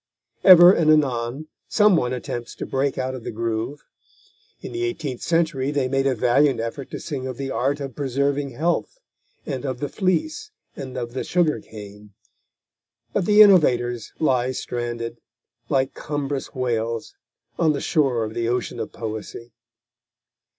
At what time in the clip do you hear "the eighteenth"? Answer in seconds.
4.71-5.21